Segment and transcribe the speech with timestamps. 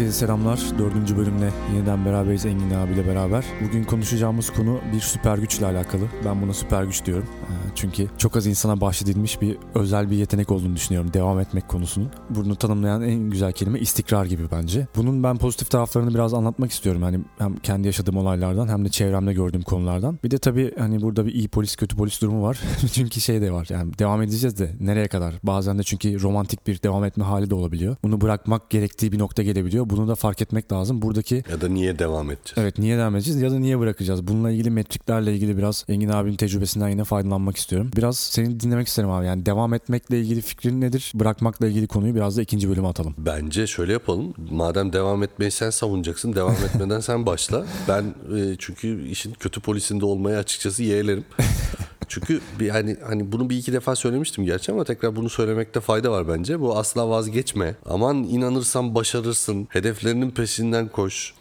[0.00, 0.60] Herkese selamlar.
[0.78, 3.44] Dördüncü bölümle yeniden beraberiz Engin abiyle beraber.
[3.68, 6.02] Bugün konuşacağımız konu bir süper güçle alakalı.
[6.24, 7.26] Ben buna süper güç diyorum.
[7.42, 12.10] Ee, çünkü çok az insana bahşedilmiş bir özel bir yetenek olduğunu düşünüyorum devam etmek konusunun.
[12.30, 14.86] Bunu tanımlayan en güzel kelime istikrar gibi bence.
[14.96, 17.02] Bunun ben pozitif taraflarını biraz anlatmak istiyorum.
[17.02, 20.18] Hani hem kendi yaşadığım olaylardan hem de çevremde gördüğüm konulardan.
[20.24, 22.60] Bir de tabii hani burada bir iyi polis kötü polis durumu var.
[22.92, 25.34] çünkü şey de var yani devam edeceğiz de nereye kadar?
[25.42, 27.96] Bazen de çünkü romantik bir devam etme hali de olabiliyor.
[28.02, 29.89] Bunu bırakmak gerektiği bir nokta gelebiliyor.
[29.90, 31.02] Bunu da fark etmek lazım.
[31.02, 32.54] Buradaki Ya da niye devam edeceğiz?
[32.56, 34.26] Evet niye devam edeceğiz ya da niye bırakacağız?
[34.26, 37.90] Bununla ilgili metriklerle ilgili biraz Engin abinin tecrübesinden yine faydalanmak istiyorum.
[37.96, 39.26] Biraz seni dinlemek isterim abi.
[39.26, 41.12] Yani devam etmekle ilgili fikrin nedir?
[41.14, 43.14] Bırakmakla ilgili konuyu biraz da ikinci bölüme atalım.
[43.18, 44.34] Bence şöyle yapalım.
[44.50, 47.66] Madem devam etmeyi sen savunacaksın, devam etmeden sen başla.
[47.88, 48.02] Ben
[48.36, 51.24] e, çünkü işin kötü polisinde olmayı açıkçası yeğlerim.
[52.10, 56.28] Çünkü hani hani bunu bir iki defa söylemiştim gerçi ama tekrar bunu söylemekte fayda var
[56.28, 56.60] bence.
[56.60, 57.74] Bu asla vazgeçme.
[57.86, 59.68] Aman inanırsan başarırsın.
[59.70, 61.34] Hedeflerinin peşinden koş.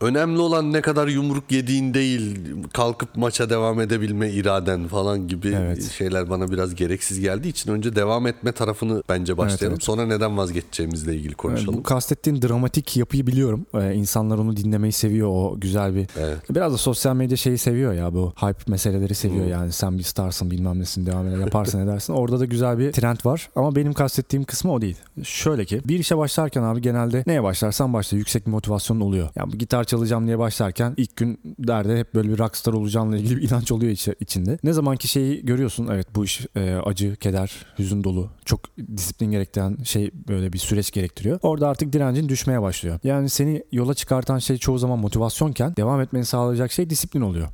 [0.00, 2.38] Önemli olan ne kadar yumruk yediğin değil,
[2.72, 5.82] kalkıp maça devam edebilme iraden falan gibi Evet.
[5.92, 9.74] şeyler bana biraz gereksiz geldiği için önce devam etme tarafını bence başlayalım.
[9.74, 9.84] evet.
[9.84, 11.78] Sonra neden vazgeçeceğimizle ilgili konuşalım.
[11.78, 13.66] Bu kastettiğin dramatik yapıyı biliyorum.
[13.74, 15.28] Ee, insanlar onu dinlemeyi seviyor.
[15.28, 16.06] O güzel bir...
[16.18, 16.38] Evet.
[16.50, 20.50] Biraz da sosyal medya şeyi seviyor ya bu hype meseleleri seviyor yani sen bir starsın
[20.50, 22.12] bilmem nesin devam eder yaparsın edersin.
[22.12, 24.96] Orada da güzel bir trend var ama benim kastettiğim kısmı o değil.
[25.22, 29.28] Şöyle ki bir işe başlarken abi genelde neye başlarsan başla yüksek bir motivasyonun oluyor.
[29.36, 33.36] Yani bu gitar çalacağım diye başlarken ilk gün derde hep böyle bir rockstar olacağınla ilgili
[33.36, 34.58] bir inanç oluyor içi- içinde.
[34.64, 38.60] Ne zamanki şeyi görüyorsun evet bu iş e, acı, keder, hüzün dolu çok
[38.96, 41.38] disiplin gerektiren şey böyle bir süreç gerektiriyor.
[41.42, 42.98] Orada artık direncin düşmeye başlıyor.
[43.04, 47.48] Yani seni yola çıkartan şey çoğu zaman motivasyonken devam etmeni sağlayacak şey disiplin oluyor.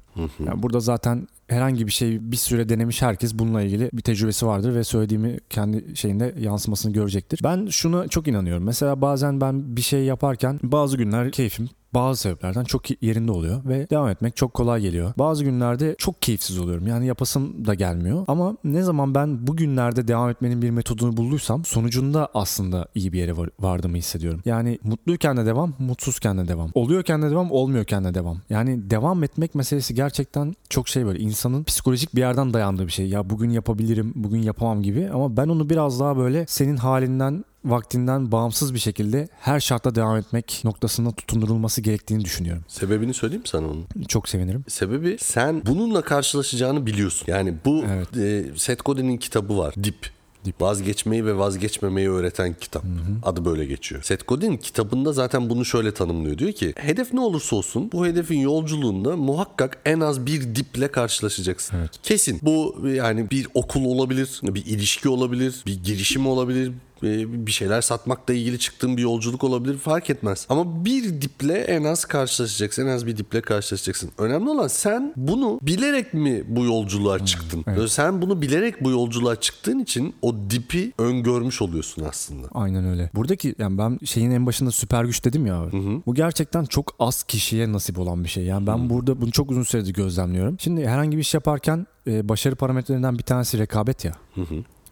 [0.47, 4.75] Yani burada zaten herhangi bir şey bir süre denemiş herkes bununla ilgili bir tecrübesi vardır
[4.75, 7.41] ve söylediğimi kendi şeyinde yansımasını görecektir.
[7.45, 8.65] Ben şuna çok inanıyorum.
[8.65, 13.91] Mesela bazen ben bir şey yaparken bazı günler keyfim bazı sebeplerden çok yerinde oluyor ve
[13.91, 15.13] devam etmek çok kolay geliyor.
[15.19, 16.87] Bazı günlerde çok keyifsiz oluyorum.
[16.87, 18.25] Yani yapasım da gelmiyor.
[18.29, 23.19] Ama ne zaman ben bu günlerde devam etmenin bir metodunu bulduysam sonucunda aslında iyi bir
[23.19, 24.43] yere var, vardığımı hissediyorum.
[24.45, 26.71] Yani mutluyken de devam, mutsuzken de devam.
[26.75, 28.39] Oluyorken de devam, olmuyorken de devam.
[28.51, 33.09] Yani devam etmek meselesi gerçekten çok şey böyle insanın psikolojik bir yerden dayandığı bir şey.
[33.09, 38.33] Ya bugün yapabilirim, bugün yapamam gibi ama ben onu biraz daha böyle senin halinden vaktinden
[38.33, 42.65] bağımsız bir şekilde her şartta devam etmek noktasında tutundurulması gerektiğini düşünüyorum.
[42.69, 43.85] Sebebini söyleyeyim sana onun.
[44.09, 44.65] Çok sevinirim.
[44.69, 47.25] Sebebi sen bununla karşılaşacağını biliyorsun.
[47.29, 48.17] Yani bu Evet.
[48.17, 49.75] e, Seth Godin'in kitabı var.
[49.85, 50.11] Dip.
[50.45, 50.61] Dip.
[50.61, 52.83] Vazgeçmeyi ve vazgeçmemeyi öğreten kitap.
[53.23, 54.03] Adı böyle geçiyor.
[54.03, 56.39] Seth Godin kitabında zaten bunu şöyle tanımlıyor.
[56.39, 61.77] Diyor ki hedef ne olursa olsun bu hedefin yolculuğunda muhakkak en az bir diple karşılaşacaksın.
[62.03, 62.39] Kesin.
[62.43, 66.73] Bu yani bir okul olabilir, bir ilişki olabilir, bir girişim olabilir,
[67.03, 70.47] bir şeyler satmakla ilgili çıktığın bir yolculuk olabilir fark etmez.
[70.49, 72.87] Ama bir diple en az karşılaşacaksın.
[72.87, 74.11] En az bir diple karşılaşacaksın.
[74.19, 77.65] Önemli olan sen bunu bilerek mi bu yolculuğa çıktın?
[77.89, 82.47] Sen bunu bilerek bu yolculuğa çıktığın için o dipi öngörmüş oluyorsun aslında.
[82.55, 83.11] Aynen öyle.
[83.15, 85.77] Buradaki yani ben şeyin en başında süper güç dedim ya abi.
[86.07, 88.45] Bu gerçekten çok az kişiye nasip olan bir şey.
[88.45, 90.57] Yani ben burada bunu çok uzun süredir gözlemliyorum.
[90.61, 94.13] Şimdi herhangi bir iş yaparken e, başarı parametrelerinden bir tanesi rekabet ya.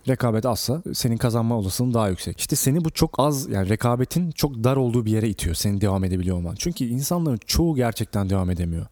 [0.09, 2.41] Rekabet azsa senin kazanma olasılığın daha yüksek.
[2.41, 5.55] İşte seni bu çok az yani rekabetin çok dar olduğu bir yere itiyor.
[5.55, 6.55] Senin devam edebiliyor olman.
[6.59, 8.87] Çünkü insanların çoğu gerçekten devam edemiyor.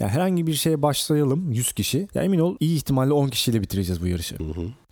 [0.00, 2.08] Yani herhangi bir şeye başlayalım 100 kişi.
[2.14, 4.36] Ya emin ol iyi ihtimalle 10 kişiyle bitireceğiz bu yarışı.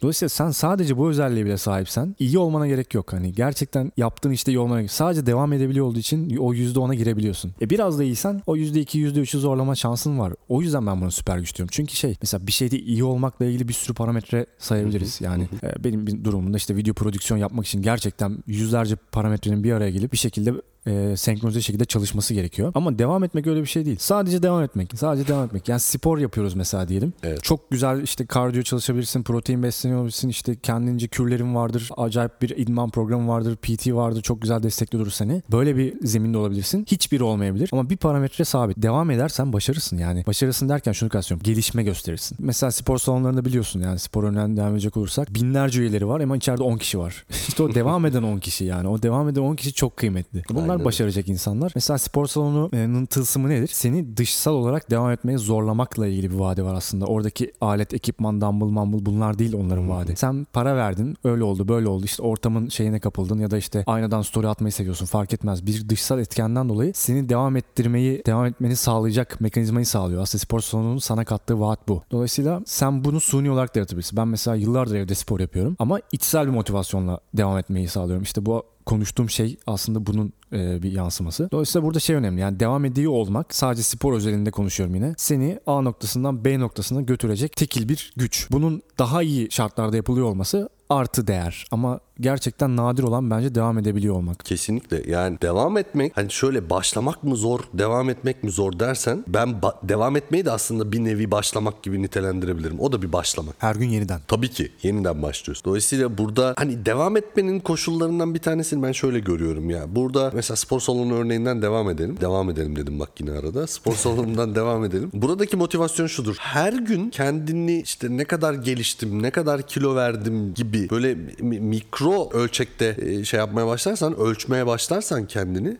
[0.02, 3.12] Dolayısıyla sen sadece bu özelliğe bile sahipsen iyi olmana gerek yok.
[3.12, 7.54] Hani gerçekten yaptığın işte iyi olmana gerek Sadece devam edebiliyor olduğu için o %10'a girebiliyorsun.
[7.60, 10.32] E biraz da iyisen o %2, %3'ü zorlama şansın var.
[10.48, 11.70] O yüzden ben buna süper güç diyorum.
[11.72, 15.20] Çünkü şey mesela bir şeyde iyi olmakla ilgili bir sürü parametre sayabiliriz.
[15.20, 19.91] Yani e, benim bir durumumda işte video prodüksiyon yapmak için gerçekten yüzlerce parametrenin bir araya
[19.91, 20.52] gelip bir şekilde
[20.87, 22.72] e, senkronize şekilde çalışması gerekiyor.
[22.74, 23.97] Ama devam etmek öyle bir şey değil.
[24.01, 24.92] Sadece devam etmek.
[24.98, 25.68] Sadece devam etmek.
[25.68, 27.12] Yani spor yapıyoruz mesela diyelim.
[27.22, 27.42] Evet.
[27.42, 33.28] Çok güzel işte kardiyo çalışabilirsin, protein besleniyorsun, işte kendince kürlerin vardır, acayip bir idman programı
[33.28, 35.42] vardır, PT vardır, çok güzel destekliyordur seni.
[35.53, 36.86] Böyle bir zeminde olabilirsin.
[36.91, 38.83] Hiçbiri olmayabilir ama bir parametre sabit.
[38.83, 40.27] Devam edersen başarırsın yani.
[40.27, 41.45] Başarısın derken şunu kastediyorum.
[41.45, 42.36] Gelişme gösterirsin.
[42.41, 46.62] Mesela spor salonlarında biliyorsun yani spor örneğinden devam edecek olursak binlerce üyeleri var ama içeride
[46.62, 47.24] 10 kişi var.
[47.48, 48.89] işte o devam eden 10 kişi yani.
[48.89, 50.42] O devam eden 10 kişi çok kıymetli.
[50.51, 50.84] Bunlar Aynen.
[50.84, 51.72] başaracak insanlar.
[51.74, 53.71] Mesela spor salonunun tılsımı nedir?
[53.72, 57.07] Seni dışsal olarak devam etmeye zorlamakla ilgili bir vaadi var aslında.
[57.07, 60.16] Oradaki alet, ekipman, dumbbell, mumble bunlar değil onların vaadi.
[60.16, 62.04] Sen para verdin, öyle oldu, böyle oldu.
[62.04, 65.66] İşte ortamın şeyine kapıldın ya da işte aynadan story atmayı seviyorsun fark etmez.
[65.66, 70.22] Bir dışsal etkenden dolayı seni devam ettirmeyi, devam etmeni sağlayacak mekanizmayı sağlıyor.
[70.22, 72.03] Aslında spor salonunun sana kattığı vaat bu.
[72.10, 74.16] Dolayısıyla sen bunu suni olarak da yaratabilirsin.
[74.16, 78.22] Ben mesela yıllardır evde spor yapıyorum ama içsel bir motivasyonla devam etmeyi sağlıyorum.
[78.22, 81.49] İşte bu konuştuğum şey aslında bunun e, bir yansıması.
[81.53, 85.15] Dolayısıyla burada şey önemli yani devam ediyor olmak sadece spor özelinde konuşuyorum yine.
[85.16, 88.49] Seni A noktasından B noktasına götürecek tekil bir güç.
[88.51, 94.14] Bunun daha iyi şartlarda yapılıyor olması artı değer ama gerçekten nadir olan bence devam edebiliyor
[94.14, 94.44] olmak.
[94.44, 99.48] Kesinlikle yani devam etmek hani şöyle başlamak mı zor devam etmek mi zor dersen ben
[99.48, 102.80] ba- devam etmeyi de aslında bir nevi başlamak gibi nitelendirebilirim.
[102.80, 103.54] O da bir başlamak.
[103.58, 104.20] Her gün yeniden.
[104.28, 105.64] Tabii ki yeniden başlıyorsun.
[105.64, 109.94] Dolayısıyla burada hani devam etmenin koşullarından bir tanesini ben şöyle görüyorum ya.
[109.96, 112.16] Burada mesela spor salonu örneğinden devam edelim.
[112.20, 113.66] Devam edelim dedim bak yine arada.
[113.66, 115.10] Spor salonundan devam edelim.
[115.14, 116.36] Buradaki motivasyon şudur.
[116.38, 122.30] Her gün kendini işte ne kadar geliştim, ne kadar kilo verdim gibi böyle mi- mikro
[122.32, 125.76] ölçekte e, şey yapmaya başlarsan, ölçmeye başlarsan kendini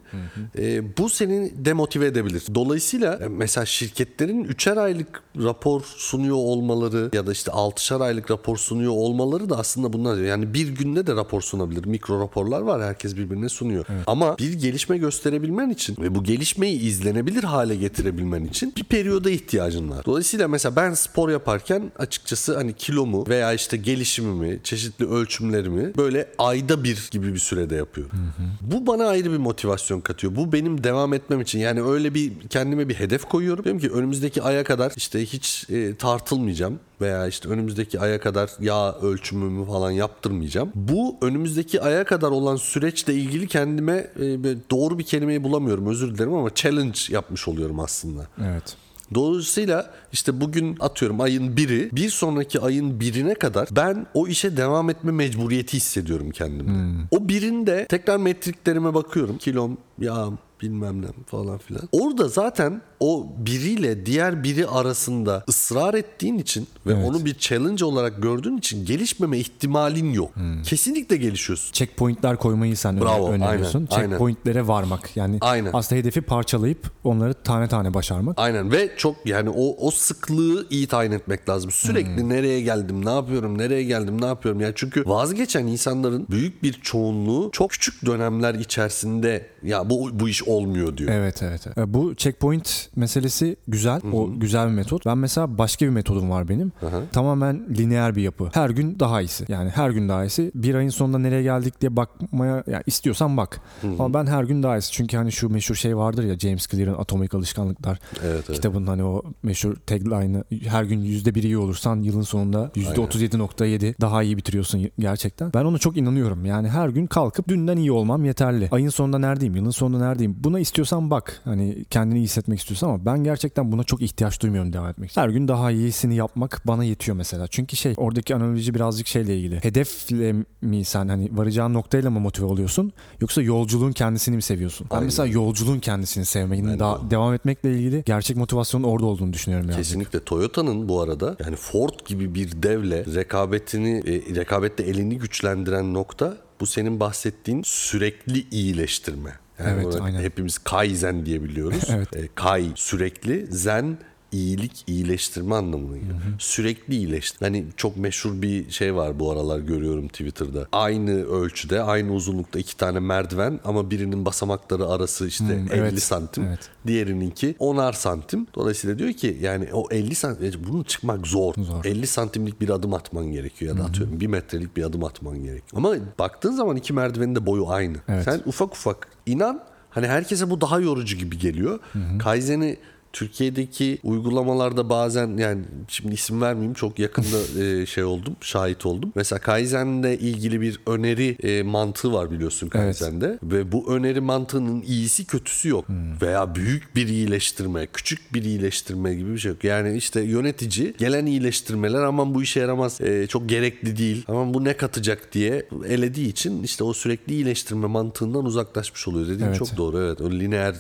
[0.59, 2.43] e, bu seni demotive edebilir.
[2.55, 8.57] Dolayısıyla e, mesela şirketlerin üçer aylık rapor sunuyor olmaları ya da işte altışar aylık rapor
[8.57, 10.17] sunuyor olmaları da aslında bunlar.
[10.23, 11.85] Yani bir günde de rapor sunabilir.
[11.85, 12.83] Mikro raporlar var.
[12.83, 13.85] Herkes birbirine sunuyor.
[14.07, 19.91] Ama bir gelişme gösterebilmen için ve bu gelişmeyi izlenebilir hale getirebilmen için bir periyoda ihtiyacın
[19.91, 20.05] var.
[20.05, 26.85] Dolayısıyla mesela ben spor yaparken açıkçası hani kilomu veya işte gelişimimi, çeşitli ölçümlerimi böyle ayda
[26.85, 28.13] bir gibi bir sürede yapıyorum.
[28.61, 30.37] Bu bana ayrı bir motivasyon katıyor.
[30.37, 31.59] Bu benim devam etmem için.
[31.59, 33.65] Yani öyle bir kendime bir hedef koyuyorum.
[33.65, 38.93] Diyorum ki önümüzdeki aya kadar işte hiç e, tartılmayacağım veya işte önümüzdeki aya kadar yağ
[38.93, 40.73] ölçümümü falan yaptırmayacağım.
[40.75, 44.23] Bu önümüzdeki aya kadar olan süreçle ilgili kendime e,
[44.71, 48.27] doğru bir kelimeyi bulamıyorum özür dilerim ama challenge yapmış oluyorum aslında.
[48.45, 48.77] Evet.
[49.15, 54.91] Dolayısıyla işte bugün atıyorum ayın biri bir sonraki ayın birine kadar ben o işe devam
[54.91, 57.07] etme mecburiyeti hissediyorum kendimde.
[57.11, 59.39] O birinde tekrar metriklerime bakıyorum.
[59.39, 61.89] Kilom, yağım, bilmem ne falan filan.
[61.93, 67.05] Orada zaten o biriyle diğer biri arasında ısrar ettiğin için ve Evet.
[67.09, 70.31] onu bir challenge olarak gördüğün için gelişmeme ihtimalin yok.
[70.65, 71.73] Kesinlikle gelişiyorsun.
[71.73, 73.79] Checkpointler koymayı sen Bravo, öneriyorsun.
[73.91, 74.09] aynen, aynen.
[74.11, 75.17] Checkpointlere varmak.
[75.17, 75.71] Yani Aynen.
[75.73, 78.39] aslında hedefi parçalayıp onları tane tane başarmak.
[78.39, 81.71] Aynen ve çok yani o o sıklığı iyi tayin etmek lazım.
[81.71, 84.61] Sürekli nereye geldim, ne yapıyorum, nereye geldim, ne yapıyorum.
[84.61, 90.43] Yani çünkü vazgeçen insanların büyük bir çoğunluğu çok küçük dönemler içerisinde ya bu bu iş
[90.43, 91.11] olmuyor diyor.
[91.13, 91.61] Evet evet.
[91.67, 91.79] evet.
[91.79, 94.01] E, Bu checkpoint meselesi güzel.
[94.13, 95.07] O güzel bir metot.
[95.07, 96.73] Ben mesela başka bir metodum var benim.
[97.13, 98.49] Tamamen lineer bir yapı.
[98.53, 99.45] Her gün daha iyisi.
[99.49, 100.51] Yani her gün daha iyisi.
[100.55, 103.61] Bir ayın sonunda nereye geldik diye bakmaya yani istiyorsan bak.
[103.99, 104.93] Ama ben her gün daha iyisi.
[104.93, 108.53] Çünkü hani şu meşhur şey vardır ya James Clear'ın Atomik Alışkanlıklar Evet, evet.
[108.57, 113.95] kitabının hani o meşhur tagline'ı her gün yüzde bir iyi olursan yılın sonunda yüzde 37.7
[114.01, 115.53] daha iyi bitiriyorsun gerçekten.
[115.55, 116.45] Ben ona çok inanıyorum.
[116.45, 118.69] Yani her gün kalkıp dünden iyi olmam yeterli.
[118.73, 119.57] Ayın sonunda neredeyim?
[119.57, 120.37] Yılın sonunda neredeyim?
[120.45, 121.41] Buna istiyorsan bak.
[121.45, 125.21] Hani kendini iyi hissetmek istiyorsan ama ben gerçekten buna çok ihtiyaç duymuyorum devam etmek için.
[125.21, 127.47] Her gün daha iyisini yapmak bana yetiyor mesela.
[127.47, 129.65] Çünkü şey oradaki analoji birazcık şeyle ilgili.
[129.65, 132.93] Hedefle mi sen hani varacağın noktayla mı motive oluyorsun?
[133.21, 134.87] Yoksa yolculuğun kendisini mi seviyorsun?
[134.91, 135.05] Ben Aynen.
[135.05, 139.69] mesela yolculuğun kendisini sevmenin Ben de daha devam etmekle ilgili gerçek motivasyonun orada olduğunu düşünüyorum
[139.71, 139.79] yani.
[139.79, 146.37] Kesinlikle Toyota'nın bu arada yani Ford gibi bir devle rekabetini e, rekabette elini güçlendiren nokta
[146.61, 149.42] bu senin bahsettiğin sürekli iyileştirme.
[149.69, 150.21] Yani Evet, aynen.
[150.23, 151.85] hepimiz kaizen diye biliyoruz.
[151.91, 152.17] Evet.
[152.17, 153.99] E, kai sürekli, zen
[154.33, 156.19] iyilik, iyileştirme anlamına geliyor.
[156.39, 157.39] Sürekli iyileştir.
[157.41, 160.67] Hani çok meşhur bir şey var bu aralar görüyorum Twitter'da.
[160.73, 166.45] Aynı ölçüde, aynı uzunlukta iki tane merdiven ama birinin basamakları arası işte 50 evet, santim.
[166.45, 166.71] evet.
[166.87, 168.47] Diğerininki 10'ar santim.
[168.55, 171.55] Dolayısıyla diyor ki yani o 50 santim bunun çıkmak zor.
[171.59, 171.85] Zor.
[171.85, 175.73] 50 santimlik bir adım atman gerekiyor ya da atıyorum bir metrelik bir adım atman gerekiyor.
[175.75, 177.97] Ama baktığın zaman iki merdivenin de boyu aynı.
[178.09, 178.25] Evet.
[178.25, 179.61] Sen ufak ufak inan
[179.91, 181.79] hani herkese bu daha yorucu gibi geliyor.
[182.19, 182.79] Kaizen'i
[183.13, 189.13] Türkiye'deki uygulamalarda bazen yani şimdi isim vermeyeyim çok yakında e, şey oldum şahit oldum.
[189.15, 192.83] Mesela Kaizen'le ilgili bir öneri e, mantığı var biliyorsun Evet.
[192.85, 195.85] Kaizen'de ve bu öneri mantığının iyisi kötüsü yok
[196.23, 199.65] veya büyük bir iyileştirme, küçük bir iyileştirme gibi bir şey yok.
[199.65, 204.65] Yani işte yönetici gelen iyileştirmeler aman bu işe yaramaz, e, çok gerekli değil, aman bu
[204.65, 209.27] ne katacak diye elediği için işte o sürekli iyileştirme mantığından uzaklaşmış oluyor.
[209.29, 209.59] Dediğin Evet.
[209.59, 210.21] çok doğru evet.
[210.21, 210.75] O lineer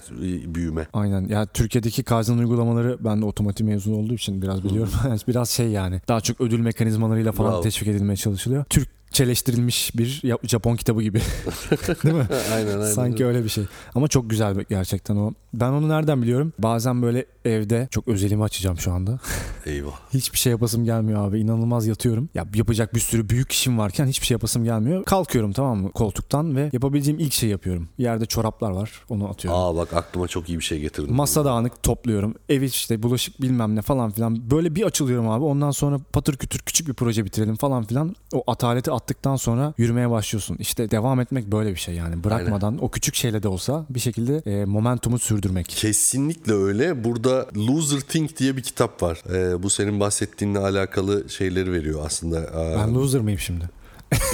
[0.54, 0.86] büyüme.
[0.92, 1.28] Aynen.
[1.28, 4.92] Ya Türkiye'deki Kaizen uygulamaları ben de otomotiv mezunu olduğu için biraz biliyorum.
[5.28, 6.00] biraz şey yani.
[6.08, 7.62] Daha çok ödül mekanizmalarıyla falan Bravo.
[7.62, 8.64] teşvik edilmeye çalışılıyor.
[9.12, 11.18] Türkçeleştirilmiş bir Japon kitabı gibi.
[12.04, 12.26] Değil mi?
[12.54, 12.92] aynen aynen.
[12.92, 13.64] Sanki öyle bir şey.
[13.94, 15.32] Ama çok güzel gerçekten o.
[15.54, 16.52] Ben onu nereden biliyorum?
[16.58, 19.18] Bazen böyle evde çok özelimi açacağım şu anda.
[19.66, 20.00] Eyvah.
[20.14, 21.40] Hiçbir şey yapasım gelmiyor abi.
[21.40, 22.28] İnanılmaz yatıyorum.
[22.34, 25.04] Ya yapacak bir sürü büyük işim varken hiçbir şey yapasım gelmiyor.
[25.04, 27.88] Kalkıyorum tamam mı koltuktan ve yapabileceğim ilk şey yapıyorum.
[27.98, 28.92] Yerde çoraplar var.
[29.08, 29.60] Onu atıyorum.
[29.60, 31.14] Aa bak aklıma çok iyi bir şey getirdin.
[31.14, 32.34] Masa dağınık topluyorum.
[32.48, 34.50] Ev işte bulaşık bilmem ne falan filan.
[34.50, 35.44] Böyle bir açılıyorum abi.
[35.44, 38.16] Ondan sonra patır kütür küçük bir proje bitirelim falan filan.
[38.32, 40.56] O ataleti attıktan sonra yürümeye başlıyorsun.
[40.60, 42.24] İşte devam etmek böyle bir şey yani.
[42.24, 45.68] Bırakmadan o küçük şeyle de olsa bir şekilde e, momentumu sürdürmek.
[45.68, 47.04] Kesinlikle öyle.
[47.04, 49.22] Burada Loser Think diye bir kitap var.
[49.34, 52.50] Ee, bu senin bahsettiğinle alakalı şeyleri veriyor aslında.
[52.78, 53.70] Ben loser mıyım şimdi?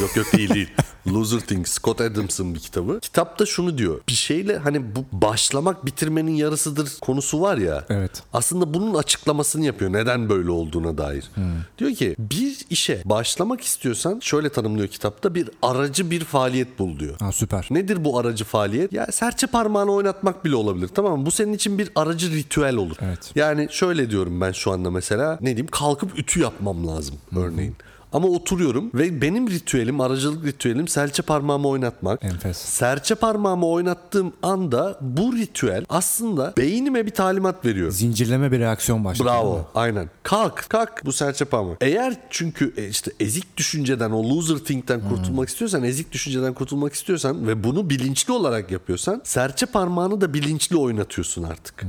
[0.01, 0.69] Yok yok değil değil.
[1.07, 1.73] Loser Things.
[1.73, 3.01] Scott Adams'ın bir kitabı.
[3.01, 4.01] Kitapta şunu diyor.
[4.09, 7.85] Bir şeyle hani bu başlamak bitirmenin yarısıdır konusu var ya.
[7.91, 8.23] Evet.
[8.33, 9.93] Aslında bunun açıklamasını yapıyor.
[9.93, 11.31] Neden böyle olduğuna dair.
[11.79, 17.17] Diyor ki bir işe başlamak istiyorsan şöyle tanımlıyor kitapta bir aracı bir faaliyet bul diyor.
[17.21, 17.69] Ha, süper.
[17.71, 18.93] Nedir bu aracı faaliyet?
[18.93, 21.27] Ya serçe parmağını oynatmak bile olabilir tamam mı?
[21.27, 22.97] Bu senin için bir aracı ritüel olur.
[23.01, 23.33] Evet.
[23.35, 27.77] Yani şöyle diyorum ben şu anda mesela ne diyeyim kalkıp ütü yapmam lazım örneğin.
[28.13, 32.25] Ama oturuyorum ve benim ritüelim, aracılık ritüelim serçe parmağımı oynatmak.
[32.25, 32.57] Enfes.
[32.57, 37.91] Serçe parmağımı oynattığım anda bu ritüel aslında beynime bir talimat veriyor.
[37.91, 39.31] Zincirleme bir reaksiyon başlıyor.
[39.31, 39.67] Bravo.
[39.75, 40.11] Aynen.
[40.23, 40.67] Kalk.
[40.69, 41.77] Kalk bu serçe parmağı.
[41.81, 47.47] Eğer çünkü e, işte ezik düşünceden o loser think'ten kurtulmak istiyorsan, ezik düşünceden kurtulmak istiyorsan
[47.47, 51.85] ve bunu bilinçli olarak yapıyorsan serçe parmağını da bilinçli oynatıyorsun artık.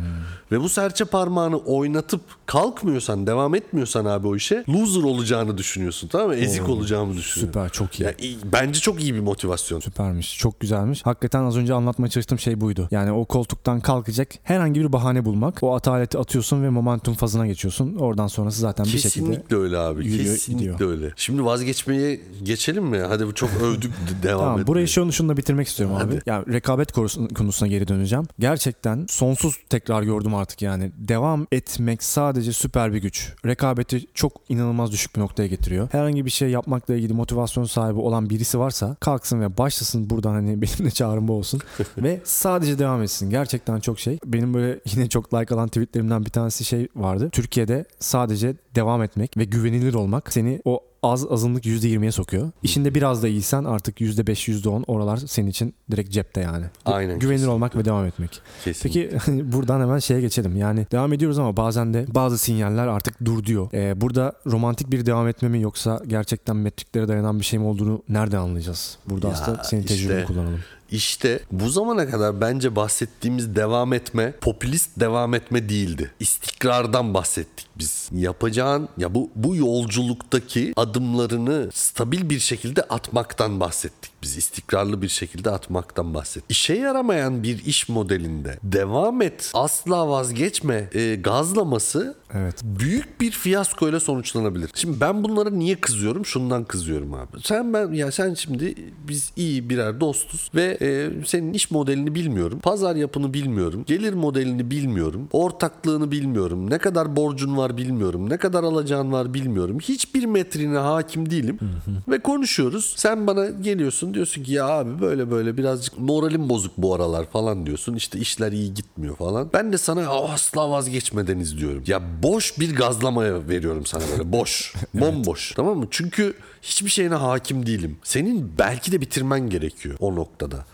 [0.52, 6.28] Ve bu serçe parmağını oynatıp kalkmıyorsan, devam etmiyorsan abi o işe loser olacağını düşünüyorsun tamam
[6.28, 6.36] mı?
[6.36, 7.42] Ezik olacağımı düşünüyorsun.
[7.48, 8.04] Süper çok iyi.
[8.04, 9.80] Ya, iyi- bence çok iyi bir motivasyon.
[9.80, 10.38] Süpermiş.
[10.38, 11.06] Çok güzelmiş.
[11.06, 12.88] Hakikaten az önce anlatmaya çalıştığım şey buydu.
[12.92, 15.64] Yani o koltuktan kalkacak herhangi bir bahane bulmak.
[15.64, 17.96] O ataleti atıyorsun ve momentum fazına geçiyorsun.
[17.96, 20.06] Oradan sonrası zaten bir şekilde Kesinlikle öyle abi.
[20.06, 20.92] yürüyor, Kesinlikle gidiyor.
[20.92, 21.14] öyle.
[21.16, 22.98] Şimdi vazgeçmeye geçelim mi?
[22.98, 23.92] Hadi bu çok övdük
[24.24, 24.68] devam Tamam etmeye.
[24.68, 26.04] burayı şunu şununla bitirmek istiyorum abi.
[26.06, 26.22] Hadi.
[26.26, 28.26] Yani rekabet konusu- konusuna geri döneceğim.
[28.40, 30.92] Gerçekten sonsuz tekrar gördüm artık yani.
[30.98, 33.34] Devam etmek sadece süper bir güç.
[33.46, 35.90] Rekabeti çok inanılmaz düşük bir noktaya getiriyor.
[36.00, 40.48] Herhangi bir şey yapmakla ilgili motivasyon sahibi olan birisi varsa kalksın ve başlasın buradan hani
[40.62, 41.62] benim de çağrım bu olsun.
[41.98, 43.30] ve sadece devam etsin.
[43.30, 44.20] Gerçekten çok şey.
[44.26, 47.30] Benim böyle yine çok like alan tweetlerimden bir tanesi şey vardı.
[47.32, 52.52] Türkiye'de sadece devam etmek ve güvenilir olmak seni o az azınlık %20'ye sokuyor.
[52.64, 56.66] İşinde biraz da iyisen artık %5, %10 oralar senin için direkt cepte yani.
[56.86, 57.50] Aynen, Güvenilir kesinlikle.
[57.54, 58.42] olmak ve devam etmek.
[58.66, 59.10] Kesinlikle.
[59.10, 60.56] Peki buradan hemen şeye geçelim.
[60.58, 63.70] Yani devam ediyoruz ama bazen de bazı sinyaller artık dur diyor.
[63.74, 68.04] Ee, burada romantik bir devam etme mi yoksa gerçekten metriklere dayanan bir şey mi olduğunu
[68.10, 68.98] nereden anlayacağız?
[69.10, 70.60] Burada Ya aslında senin işte- tecrübeni kullanalım.
[70.92, 76.12] İşte bu zamana kadar bence bahsettiğimiz devam etme popülist devam etme değildi.
[76.20, 78.10] İstikrardan bahsettik biz.
[78.12, 84.38] Yapacağın ya bu bu yolculuktaki adımlarını stabil bir şekilde atmaktan bahsettik biz.
[84.38, 86.52] İstikrarlı bir şekilde atmaktan bahsettik.
[86.52, 92.62] İşe yaramayan bir iş modelinde devam et, asla vazgeçme e, gazlaması Evet.
[92.64, 94.70] büyük bir fiyaskoyla sonuçlanabilir.
[94.74, 96.26] Şimdi ben bunlara niye kızıyorum?
[96.26, 97.42] Şundan kızıyorum abi.
[97.44, 98.76] Sen ben ya sen şimdi
[99.08, 102.60] biz iyi birer dostuz ve e, senin iş modelini bilmiyorum.
[102.60, 103.84] Pazar yapını bilmiyorum.
[103.88, 105.30] Gelir modelini bilmiyorum.
[105.32, 106.70] Ortaklığını bilmiyorum.
[106.70, 108.30] Ne kadar borcun var bilmiyorum.
[108.30, 109.78] Ne kadar alacağın var bilmiyorum.
[109.82, 111.60] Hiçbir metrine hakim değilim.
[112.08, 112.94] ve konuşuyoruz.
[112.98, 117.66] Sen bana geliyorsun diyorsun ki ya abi böyle böyle birazcık moralim bozuk bu aralar falan
[117.66, 117.94] diyorsun.
[117.96, 119.50] İşte işler iyi gitmiyor falan.
[119.54, 121.84] Ben de sana "Aa, asla vazgeçmedeniz diyorum.
[121.88, 124.74] Ya boş bir gazlamaya veriyorum sana böyle boş.
[124.94, 125.52] Bomboş.
[125.56, 125.88] Tamam mı?
[125.92, 127.98] Çünkü hiçbir şeyine hakim değilim.
[128.04, 130.66] Senin belki de bitirmen gerekiyor o noktada.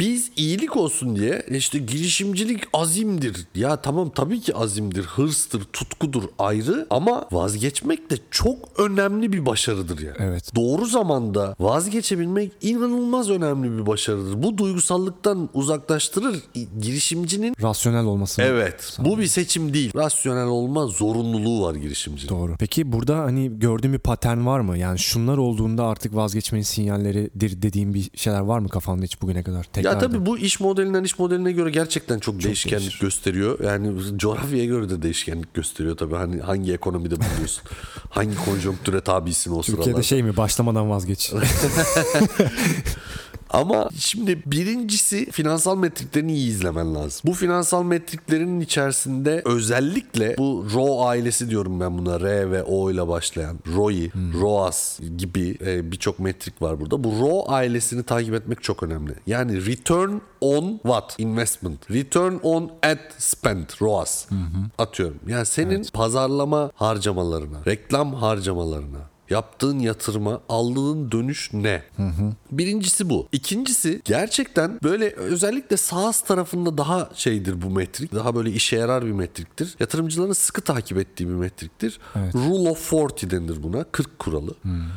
[0.00, 3.46] Biz iyilik olsun diye işte girişimcilik azimdir.
[3.54, 9.98] Ya tamam tabii ki azimdir, hırstır, tutkudur ayrı ama vazgeçmek de çok önemli bir başarıdır
[9.98, 10.16] yani.
[10.18, 10.54] Evet.
[10.54, 14.42] Doğru zamanda vazgeçebilmek inanılmaz önemli bir başarıdır.
[14.42, 16.36] Bu duygusallıktan uzaklaştırır
[16.80, 18.42] girişimcinin Rasyonel olması.
[18.42, 18.98] Evet.
[18.98, 19.92] Bu bir seçim değil.
[19.94, 22.28] Rasyonel olma zorunluluğu var girişimcinin.
[22.28, 22.56] Doğru.
[22.58, 24.78] Peki burada hani gördüğün bir patern var mı?
[24.78, 29.64] Yani şunlar olduğunda artık vazgeçmenin sinyalleridir dediğin bir şeyler var mı kafanda hiç bugüne kadar?
[29.64, 33.00] Tekrar Ya tabii bu iş modelinden iş modeline göre gerçekten çok, değişkenlik değişir.
[33.00, 33.58] gösteriyor.
[33.64, 36.14] Yani coğrafyaya göre de değişkenlik gösteriyor tabii.
[36.14, 37.62] Hani hangi ekonomide bulunuyorsun?
[38.10, 40.02] hangi konjonktüre tabisin o Türkiye'de sıralar?
[40.02, 41.32] şey mi başlamadan vazgeç.
[43.54, 47.20] Ama şimdi birincisi finansal metriklerini iyi izlemen lazım.
[47.24, 53.08] Bu finansal metriklerin içerisinde özellikle bu RO ailesi diyorum ben buna R ve O ile
[53.08, 57.04] başlayan ROI, ROAS gibi e, birçok metrik var burada.
[57.04, 59.12] Bu RO ailesini takip etmek çok önemli.
[59.26, 61.14] Yani return on what?
[61.18, 61.90] Investment.
[61.90, 63.64] Return on ad spend.
[63.80, 64.26] ROAS.
[64.78, 65.18] Atıyorum.
[65.28, 71.82] Yani senin pazarlama harcamalarına, reklam harcamalarına, Yaptığın yatırıma aldığın dönüş ne?
[72.52, 73.28] Birincisi bu.
[73.32, 78.14] İkincisi gerçekten böyle özellikle SaaS tarafında daha şeydir bu metrik.
[78.14, 79.74] Daha böyle işe yarar bir metriktir.
[79.80, 81.98] Yatırımcıların sıkı takip ettiği bir metriktir.
[82.34, 83.84] Rule of 40 denir buna.
[83.84, 84.54] 40 kuralı.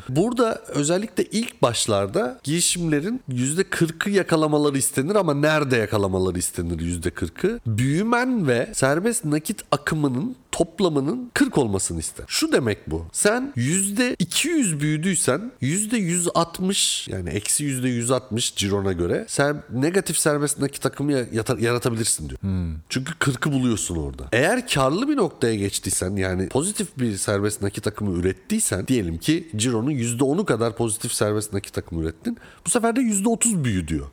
[0.09, 7.59] Burada özellikle ilk başlarda girişimlerin %40'ı yakalamaları istenir ama nerede yakalamaları istenir %40'ı?
[7.67, 12.25] Büyümen ve serbest nakit akımının toplamının 40 olmasını ister.
[12.27, 13.05] Şu demek bu.
[13.11, 21.11] Sen %200 büyüdüysen %160 yani eksi %160 cirona göre sen negatif serbest nakit akımı
[21.59, 22.39] yaratabilirsin diyor.
[22.89, 24.23] Çünkü 40'ı buluyorsun orada.
[24.31, 29.91] Eğer karlı bir noktaya geçtiysen yani pozitif bir serbest nakit akımı ürettiysen diyelim ki cironun
[29.91, 32.37] %10'u kadar pozitif serbest nakit akımı ürettin.
[32.65, 34.07] Bu sefer de %30 büyü diyor.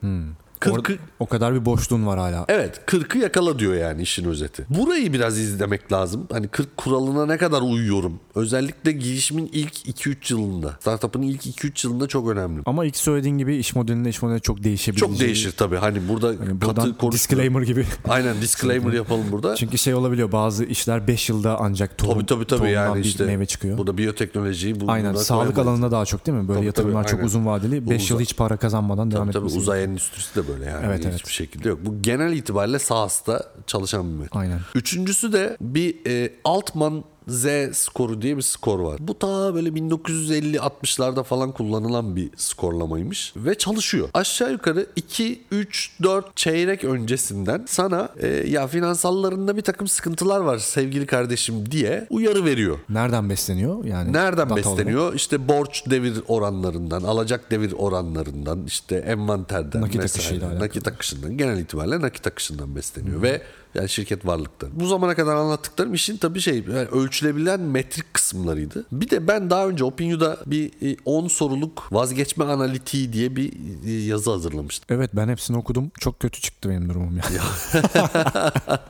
[0.65, 2.45] 40'ı Orada o kadar bir boşluğun var hala.
[2.49, 4.67] Evet 40'ı yakala diyor yani işin özeti.
[4.69, 6.27] Burayı biraz izlemek lazım.
[6.33, 8.21] Hani 40 kuralına ne kadar uyuyorum.
[8.35, 10.77] Özellikle girişimin ilk 2-3 yılında.
[10.81, 12.63] Startup'ın ilk 2-3 yılında çok önemli.
[12.67, 15.01] Ama ilk söylediğin gibi iş modeline iş modeline çok değişebilir.
[15.01, 15.77] Çok değişir tabii.
[15.77, 17.13] Hani burada Yani katı konuşma.
[17.13, 17.87] disclaimer gibi.
[18.09, 19.55] Aynen disclaimer yapalım burada.
[19.57, 23.25] Çünkü şey olabiliyor bazı işler 5 yılda ancak tohum, Tabii tabii tabii yani bir işte
[23.27, 23.79] meyve çıkıyor.
[23.79, 26.49] burada biyoteknolojiyi bu Aynen sağlık alanında daha çok değil mi?
[26.49, 27.27] Böyle Tabii, yatırımlar tabii, çok aynen.
[27.27, 27.87] uzun vadeli.
[27.87, 29.59] Bu 5 yıl hiç para kazanmadan devam Tabii tabii etmesi.
[29.59, 30.87] uzay endüstrisi de böyle yani.
[30.87, 31.27] Evet, Hiçbir evet.
[31.29, 31.79] şekilde yok.
[31.83, 34.37] Bu genel itibariyle SaaS'ta çalışan bir metot.
[34.37, 34.61] Aynen.
[34.75, 38.97] Üçüncüsü de bir e, Altman Z skoru diye bir skor var.
[39.01, 44.09] Bu ta böyle 1950-60'larda falan kullanılan bir skorlamaymış ve çalışıyor.
[44.15, 50.59] Aşağı yukarı 2, 3, 4 çeyrek öncesinden sana e, ya finansallarında bir takım sıkıntılar var
[50.59, 52.79] sevgili kardeşim diye uyarı veriyor.
[52.89, 53.85] Nereden besleniyor?
[53.85, 54.79] Yani Nereden data olarak?
[54.79, 55.15] besleniyor?
[55.15, 60.25] İşte borç devir oranlarından, alacak devir oranlarından, işte envanterden Nakit vesaire.
[60.25, 60.65] akışıyla alakalı.
[60.65, 63.43] Nakit akışından, genel itibariyle nakit akışından besleniyor ve
[63.75, 64.71] yani şirket varlıkları.
[64.81, 68.87] Bu zamana kadar anlattıklarım işin tabii şey yani ölçülebilen metrik kısımlarıydı.
[68.93, 73.53] Bir de ben daha önce Opinio'da bir e, 10 soruluk vazgeçme analitiği diye bir
[73.87, 74.97] e, yazı hazırlamıştım.
[74.97, 75.91] Evet ben hepsini okudum.
[76.01, 77.23] Çok kötü çıktı benim durumum ya.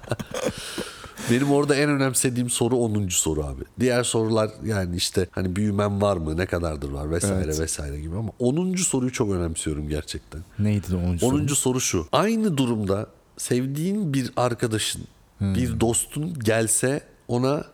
[1.30, 3.08] Benim orada en önemsediğim soru 10.
[3.08, 3.62] soru abi.
[3.80, 7.60] Diğer sorular yani işte hani büyümem var mı, ne kadardır var vesaire Evet.
[7.60, 8.74] vesaire gibi ama 10.
[8.74, 10.40] soruyu çok önemsiyorum gerçekten.
[10.58, 11.30] Neydi de 10.
[11.30, 11.46] 10.
[11.46, 12.06] soru şu.
[12.12, 15.02] Aynı durumda sevdiğin bir arkadaşın,
[15.40, 17.64] bir dostun gelse ona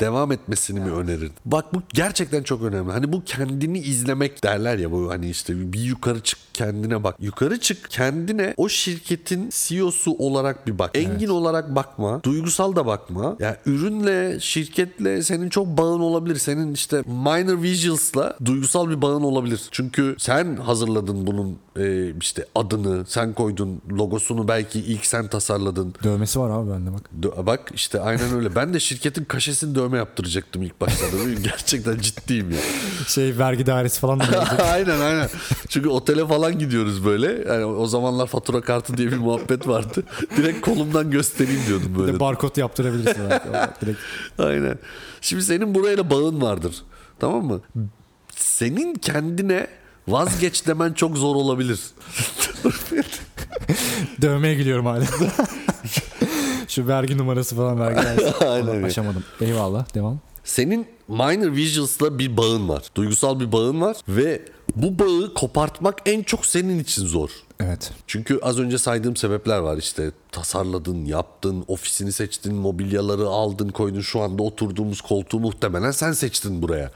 [0.00, 1.32] devam etmesini mi önerirdin?
[1.44, 2.92] Bak bu gerçekten çok önemli.
[2.92, 7.16] Hani bu kendini izlemek derler ya bu hani işte bir yukarı çık kendine bak.
[7.20, 10.90] Yukarı çık kendine o şirketin CEO'su olarak bir bak.
[10.94, 12.22] Engin olarak bakma.
[12.22, 13.36] Duygusal da bakma.
[13.38, 16.36] Ya ürünle, şirketle senin çok bağın olabilir.
[16.36, 19.68] Senin işte minor visuals'la duygusal bir bağın olabilir.
[19.70, 25.94] Çünkü sen hazırladın bunun e, işte adını, sen koydun logosunu belki ilk sen tasarladın.
[26.04, 27.00] Dövmesi var abi bende bak.
[27.22, 28.54] Dö- Bak işte aynen öyle.
[28.54, 31.16] Ben de şirketin kaşesini dövme yaptıracaktım ilk başlarda.
[31.44, 32.58] Gerçekten ciddiyim ya.
[33.06, 34.24] Şey vergi dairesi falan da
[34.72, 35.28] aynen aynen.
[35.68, 37.44] Çünkü otele falan gidiyoruz böyle.
[37.48, 40.02] Yani o zamanlar fatura kartı diye bir muhabbet vardı.
[40.36, 42.12] Direkt kolumdan göstereyim diyordum Bir böyle.
[42.14, 43.22] de barkod yaptırabilirsin.
[43.80, 43.98] Direkt.
[44.38, 44.78] Aynen.
[45.20, 46.82] Şimdi senin burayla bağın vardır.
[47.20, 47.60] Tamam mı?
[48.36, 49.66] Senin kendine
[50.08, 51.80] vazgeç demen çok zor olabilir.
[54.22, 55.04] Dövmeye gidiyorum hala.
[56.68, 58.26] Şu vergi numarası falan vergi.
[58.46, 58.82] Aynen.
[58.82, 59.24] Aşamadım.
[59.40, 60.20] Eyvallah devam.
[60.44, 62.82] Senin minor visuals'la bir bağın var.
[62.94, 64.42] Duygusal bir bağın var ve
[64.76, 67.30] bu bağı kopartmak en çok senin için zor.
[67.60, 67.90] Evet.
[68.06, 74.00] Çünkü az önce saydığım sebepler var işte tasarladın, yaptın, ofisini seçtin, mobilyaları aldın, koydun.
[74.00, 76.90] Şu anda oturduğumuz koltuğu muhtemelen sen seçtin buraya.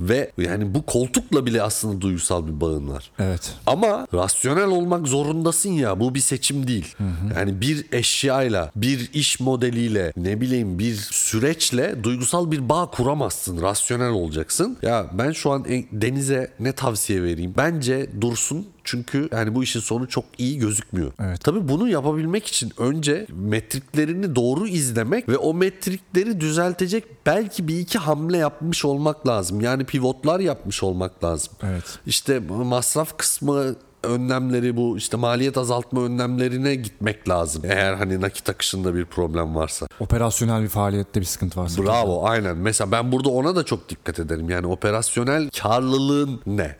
[0.00, 3.10] Ve yani bu koltukla bile aslında duygusal bir bağın var.
[3.18, 3.52] Evet.
[3.66, 6.94] Ama rasyonel olmak zorundasın ya bu bir seçim değil.
[7.36, 13.62] Yani bir eşyayla, bir iş modeliyle, ne bileyim bir süreçle duygusal bir bağ kuramazsın.
[13.62, 14.76] Rasyonel olacaksın.
[14.82, 17.54] Ya ben şu an en- Deniz'e ne tavsiye vereyim?
[17.56, 21.12] Bence dursun çünkü yani bu işin sonu çok iyi gözükmüyor.
[21.20, 21.40] Evet.
[21.40, 27.98] Tabii bunu yapabilmek için önce metriklerini doğru izlemek ve o metrikleri düzeltecek belki bir iki
[27.98, 29.60] hamle yapmış olmak lazım.
[29.60, 31.52] Yani pivotlar yapmış olmak lazım.
[31.62, 31.98] Evet.
[32.06, 37.62] İşte masraf kısmı önlemleri bu işte maliyet azaltma önlemlerine gitmek lazım.
[37.64, 39.86] Eğer hani nakit akışında bir problem varsa.
[40.00, 41.82] Operasyonel bir faaliyette bir sıkıntı varsa.
[41.82, 42.56] Bravo aynen.
[42.56, 44.50] Mesela ben burada ona da çok dikkat ederim.
[44.50, 46.76] Yani operasyonel karlılığın ne?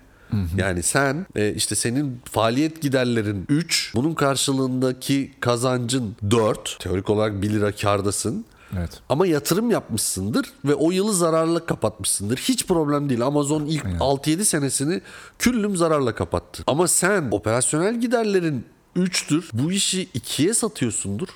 [0.56, 6.78] Yani sen e, işte senin faaliyet giderlerin 3, bunun karşılığındaki kazancın 4.
[6.80, 8.44] Teorik olarak 1 lira kardasın.
[8.78, 9.00] Evet.
[9.08, 12.37] Ama yatırım yapmışsındır ve o yılı zararla kapatmışsındır.
[12.37, 13.26] Hiç problem değil.
[13.26, 15.00] Amazon ilk 6-7 senesini
[15.38, 16.62] küllüm zararla kapattı.
[16.66, 18.64] Ama sen operasyonel giderlerin
[18.96, 19.44] 3'tür.
[19.52, 21.28] Bu işi 2'ye satıyorsundur.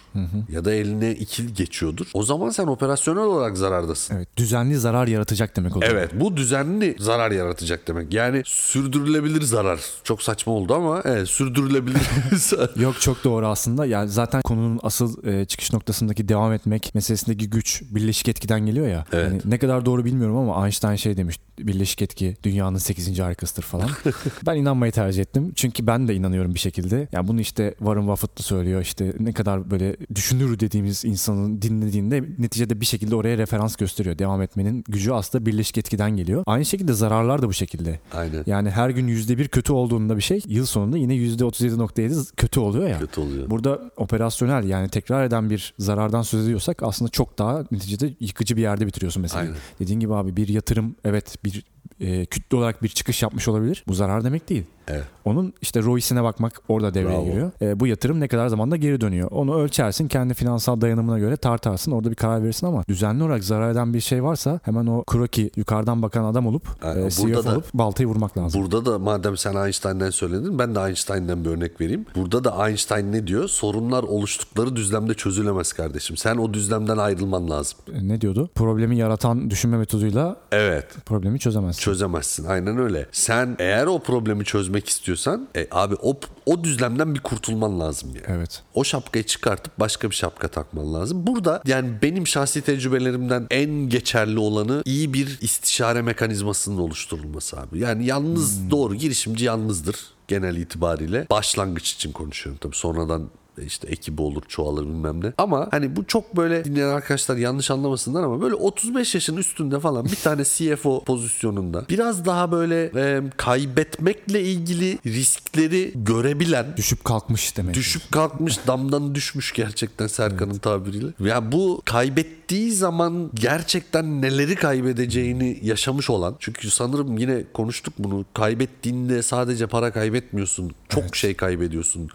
[0.53, 2.07] Ya da eline 2 geçiyordur.
[2.15, 4.17] O zaman sen operasyonel olarak zarardasın.
[4.17, 4.29] Evet.
[4.37, 5.93] Düzenli zarar yaratacak demek oluyor.
[5.93, 8.15] Evet bu düzenli zarar yaratacak demek.
[8.15, 9.81] Yani sürdürülebilir zarar.
[10.05, 12.01] Çok saçma oldu ama evet sürdürülebilir
[12.37, 12.77] zarar.
[12.77, 13.87] Yok çok doğru aslında.
[13.87, 19.05] Yani zaten konunun asıl e, çıkış noktasındaki devam etmek meselesindeki güç birleşik etkiden geliyor ya.
[19.13, 19.33] Evet.
[19.33, 21.37] Yani ne kadar doğru bilmiyorum ama Einstein şey demiş.
[21.59, 23.19] Birleşik etki dünyanın 8.
[23.19, 23.91] harikasıdır falan.
[24.47, 25.53] ben inanmayı tercih ettim.
[25.57, 27.09] Çünkü ben de inanıyorum bir şekilde.
[27.13, 32.25] Yani bunu işte Warren Buffett da söylüyor işte ne kadar böyle düşünür dediğimiz insanın dinlediğinde
[32.39, 34.19] neticede bir şekilde oraya referans gösteriyor.
[34.19, 36.43] Devam etmenin gücü aslında birleşik etkiden geliyor.
[36.47, 38.01] Aynı şekilde zararlar da bu şekilde.
[38.13, 38.43] Aynen.
[38.47, 42.99] Yani her gün %1 kötü olduğunda bir şey yıl sonunda yine %37.7 kötü oluyor ya.
[42.99, 43.51] Kötü oluyor.
[43.51, 48.63] Burada operasyonel yani tekrar eden bir zarardan söz ediyorsak aslında çok daha neticede yıkıcı bir
[48.63, 49.43] yerde bitiriyorsun mesela.
[49.43, 49.57] Aynen.
[49.81, 51.65] Dediğin gibi abi bir yatırım evet bir
[52.01, 53.85] e, kütle olarak bir çıkış yapmış olabilir.
[53.89, 54.65] Bu zarar demek değil.
[54.89, 55.05] Evet.
[55.25, 57.25] Onun işte ROI'sine bakmak orada devreye Bravo.
[57.25, 57.51] giriyor.
[57.63, 59.31] E, bu yatırım ne kadar zamanda geri dönüyor.
[59.31, 63.71] Onu ölçersin kendi finansal dayanımına göre tartarsın orada bir karar verirsin ama düzenli olarak zarar
[63.71, 67.53] eden bir şey varsa hemen o kroki yukarıdan bakan adam olup Yani e, CFO da-
[67.53, 68.63] olup baltayı vurmak lazım.
[68.63, 72.07] Burada da madem sen Einstein'den söyledin ben de Einstein'dan bir örnek vereyim.
[72.17, 73.49] Burada da Einstein ne diyor?
[73.49, 76.17] Sorunlar oluştukları düzlemde çözülemez kardeşim.
[76.17, 77.79] Sen o düzlemden ayrılman lazım.
[77.95, 78.51] E, ne diyordu?
[78.55, 80.87] Problemi yaratan düşünme metoduyla Evet.
[81.07, 81.81] problemi çözemezsin.
[81.83, 82.45] Çözemezsin.
[82.45, 83.07] Aynen öyle.
[83.13, 88.39] Sen eğer o problemi çözmek istiyorsan e, abi o, o düzlemden bir kurtulman lazım yani.
[88.39, 88.63] evet.
[88.75, 91.27] O şapkayı çıkartıp başka bir şapka takman lazım.
[91.27, 97.79] Burada yani benim şahsi tecrübelerimden en geçerli olanı iyi bir istişare mekanizmasının oluşturulması abi.
[97.79, 99.97] Yani yalnız doğru girişimci yalnızdır
[100.29, 101.27] genel itibariyle.
[101.31, 102.77] Başlangıç için konuşuyorum tabii.
[102.77, 103.31] Sonradan
[103.63, 105.33] işte ekibi olur çoğalır bilmem ne.
[105.39, 110.05] Ama hani bu çok böyle dinleyen arkadaşlar yanlış anlamasınlar ama böyle 35 yaşın üstünde falan
[110.05, 117.75] bir tane CFO pozisyonunda biraz daha böyle e, kaybetmekle ilgili riskleri görebilen Düşüp kalkmış demek.
[117.75, 121.07] Düşüp kalkmış damdan düşmüş gerçekten Serkan'ın tabiriyle.
[121.21, 126.37] Ya bu kaybettiği zaman gerçekten neleri kaybedeceğini yaşamış olan.
[126.39, 128.25] Çünkü sanırım yine konuştuk bunu.
[128.35, 130.73] Kaybettiğinde sadece para kaybetmiyorsun.
[130.89, 132.11] Çok şey kaybediyorsun.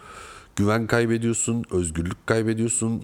[0.56, 3.02] Güven kaybediyorsun, özgürlük kaybediyorsun,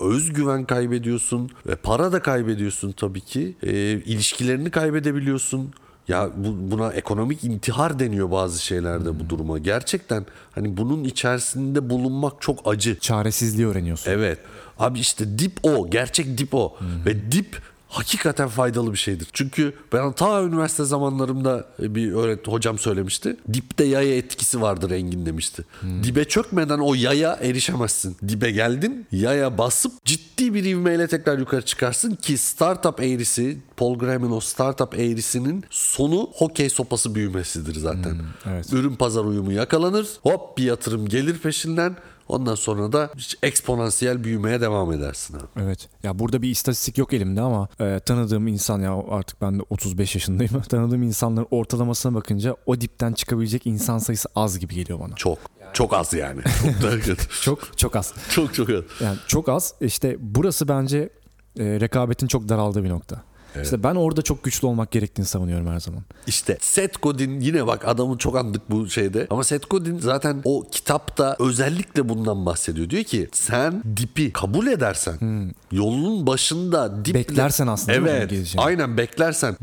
[0.00, 3.56] özgüven kaybediyorsun ve para da kaybediyorsun tabii ki.
[3.62, 5.72] E, ilişkilerini kaybedebiliyorsun.
[6.08, 9.58] Ya bu, buna ekonomik intihar deniyor bazı şeylerde bu duruma.
[9.58, 12.98] Gerçekten hani bunun içerisinde bulunmak çok acı.
[12.98, 14.10] Çaresizliği öğreniyorsun.
[14.10, 14.38] Evet.
[14.78, 15.90] Abi işte dip o.
[15.90, 16.76] Gerçek dip o.
[17.06, 19.28] Ve dip hakikaten faydalı bir şeydir.
[19.32, 23.36] Çünkü ben ta üniversite zamanlarımda bir öğret hocam söylemişti.
[23.52, 25.64] Dipte yaya etkisi vardır Engin demişti.
[26.02, 28.16] Dibe çökmeden o yaya erişemezsin.
[28.28, 34.30] Dibe geldin yaya basıp ciddi bir ivmeyle tekrar yukarı çıkarsın ki startup eğrisi Paul Graham'in
[34.30, 38.16] o startup eğrisinin sonu hokey sopası büyümesidir zaten.
[38.50, 38.72] evet.
[38.72, 40.08] Ürün pazar uyumu yakalanır.
[40.22, 41.96] Hop bir yatırım gelir peşinden.
[42.28, 43.10] Ondan sonra da
[43.42, 45.44] eksponansiyel büyümeye devam edersin abi.
[45.62, 45.88] Evet.
[46.02, 50.14] Ya burada bir istatistik yok elimde ama e, tanıdığım insan ya artık ben de 35
[50.14, 50.62] yaşındayım.
[50.68, 55.14] tanıdığım insanların ortalamasına bakınca o dipten çıkabilecek insan sayısı az gibi geliyor bana.
[55.14, 55.38] Çok.
[55.72, 56.40] Çok az yani.
[56.82, 57.18] Çok.
[57.42, 58.14] Çok çok az.
[58.30, 58.84] çok çok az.
[59.00, 59.74] Yani çok az.
[59.80, 61.10] İşte burası bence
[61.58, 63.22] e, rekabetin çok daraldığı bir nokta.
[63.62, 66.02] İşte ben orada çok güçlü olmak gerektiğini savunuyorum her zaman.
[66.26, 69.26] İşte Seth Godin yine bak adamı çok andık bu şeyde.
[69.30, 72.90] Ama Seth Godin zaten o kitapta özellikle bundan bahsediyor.
[72.90, 77.14] Diyor ki sen dipi kabul edersen yolun başında diple...
[77.14, 78.54] Beklersen aslında Evet.
[78.56, 79.56] Aynen beklersen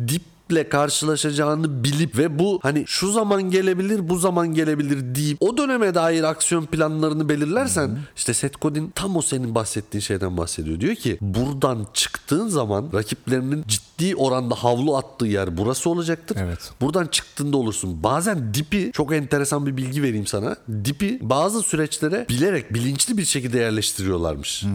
[0.50, 5.96] diple karşılaşacağını bilip ve bu hani şu zaman gelebilir bu zaman gelebilir deyip o döneme
[5.96, 10.80] dair aksiyon planlarını belirlersen işte Seth Godin tam o senin bahsettiğin şeyden bahsediyor.
[10.80, 16.38] Diyor ki buradan çıktığın zaman rakiplerinin ciddi oranda havlu attığı yer burası olacaktır.
[16.40, 16.72] Evet.
[16.82, 18.04] Buradan çıktığında olursun.
[18.04, 20.56] Bazen dipi çok enteresan bir bilgi vereyim sana.
[20.86, 24.66] Dipi bazı süreçlere bilerek bilinçli bir şekilde yerleştiriyorlarmış.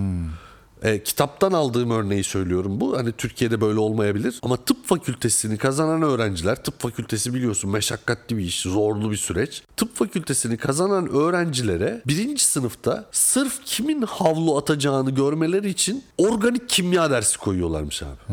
[0.83, 2.97] E, kitaptan aldığım örneği söylüyorum bu.
[2.97, 4.39] Hani Türkiye'de böyle olmayabilir.
[4.43, 9.63] Ama tıp fakültesini kazanan öğrenciler, tıp fakültesi biliyorsun meşakkatli bir iş, zorlu bir süreç.
[9.77, 17.39] Tıp fakültesini kazanan öğrencilere birinci sınıfta sırf kimin havlu atacağını görmeleri için organik kimya dersi
[17.39, 18.33] koyuyorlarmış abi.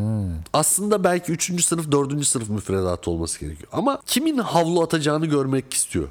[0.53, 3.69] Aslında belki üçüncü sınıf, dördüncü sınıf müfredatı olması gerekiyor.
[3.71, 6.07] Ama kimin havlu atacağını görmek istiyor.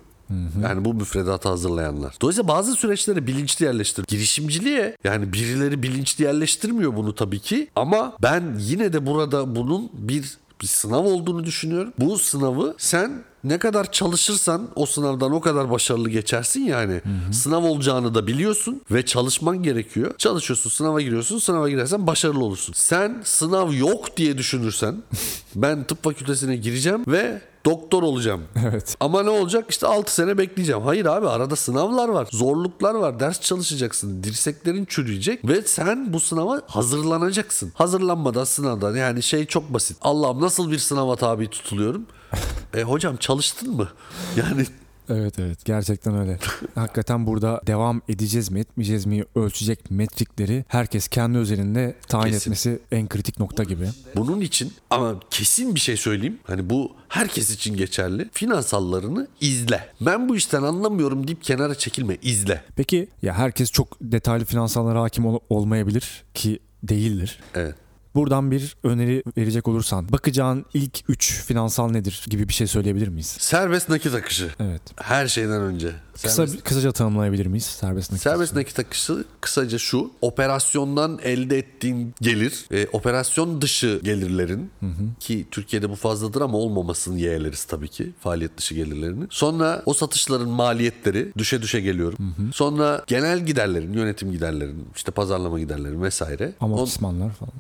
[0.63, 2.15] Yani bu müfredatı hazırlayanlar.
[2.21, 4.05] Dolayısıyla bazı süreçleri bilinçli yerleştir.
[4.09, 7.69] Girişimciliğe yani birileri bilinçli yerleştirmiyor bunu tabii ki.
[7.77, 11.93] Ama ben yine de burada bunun bir bir sınav olduğunu düşünüyorum.
[11.99, 17.01] Bu sınavı sen ne kadar çalışırsan o sınavdan o kadar başarılı geçersin yani.
[17.33, 20.15] Sınav olacağını da biliyorsun ve çalışman gerekiyor.
[20.19, 21.39] Çalışıyorsun, sınava giriyorsun.
[21.39, 22.73] Sınava girersen başarılı olursun.
[22.77, 24.97] Sen sınav yok diye düşünürsen
[25.55, 28.43] ben tıp fakültesine gireceğim ve doktor olacağım.
[28.69, 28.97] Evet.
[29.01, 29.65] Ama ne olacak?
[29.69, 30.83] İşte 6 sene bekleyeceğim.
[30.83, 32.29] Hayır abi arada sınavlar var.
[32.33, 33.21] Zorluklar var.
[33.21, 34.23] Ders çalışacaksın.
[34.23, 37.73] Dirseklerin çürüyecek ve sen bu sınava hazırlanacaksın.
[37.75, 39.97] Hazırlanmadan sınavdan yani şey çok basit.
[40.01, 42.07] Allah'ım nasıl bir sınava tabi tutuluyorum?
[42.75, 43.89] e hocam çalıştın mı?
[44.37, 44.67] Yani
[45.09, 46.39] Evet evet gerçekten öyle.
[46.75, 52.51] Hakikaten burada devam edeceğiz mi etmeyeceğiz mi ölçecek metrikleri herkes kendi özelinde tayin Kesin.
[52.51, 53.89] etmesi en kritik nokta gibi.
[54.17, 56.39] Bunun için ama kesin bir şey söyleyeyim.
[56.45, 58.29] Hani bu herkes için geçerli.
[58.33, 59.89] Finansallarını izle.
[60.01, 62.17] Ben bu işten anlamıyorum deyip kenara çekilme.
[62.23, 62.65] izle.
[62.77, 67.41] Peki ya herkes çok detaylı finansallara hakim ol- olmayabilir ki değildir.
[67.55, 67.75] Evet.
[68.15, 73.37] Buradan bir öneri verecek olursan bakacağın ilk 3 finansal nedir gibi bir şey söyleyebilir miyiz?
[73.41, 74.51] Serbest nakit akışı.
[74.61, 74.83] Evet.
[74.97, 75.91] Her şeyden önce.
[76.15, 78.23] Kısa Serbest, kısaca tanımlayabilir miyiz serbest nakit?
[78.23, 80.11] serbest nakit akışı kısaca şu.
[80.21, 84.71] Operasyondan elde ettiğin gelir, e, operasyon dışı gelirlerin
[85.21, 89.25] ki Türkiye'de bu fazladır ama olmamasını yeğleriz tabii ki faaliyet dışı gelirlerini.
[89.31, 92.35] Sonra o satışların maliyetleri düşe düşe geliyorum.
[92.53, 96.53] Sonra genel giderlerin, yönetim giderlerin, işte pazarlama giderlerin vesaire.
[96.61, 97.53] Amortismanlar falan.